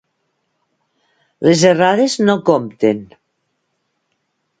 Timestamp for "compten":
2.47-3.05